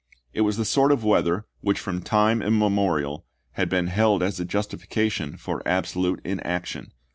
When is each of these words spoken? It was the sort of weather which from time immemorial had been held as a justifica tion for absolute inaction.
It 0.33 0.41
was 0.41 0.57
the 0.57 0.65
sort 0.65 0.91
of 0.91 1.03
weather 1.03 1.45
which 1.59 1.79
from 1.79 2.01
time 2.01 2.41
immemorial 2.41 3.23
had 3.51 3.69
been 3.69 3.85
held 3.85 4.23
as 4.23 4.39
a 4.39 4.45
justifica 4.47 5.11
tion 5.11 5.37
for 5.37 5.61
absolute 5.67 6.21
inaction. 6.23 6.91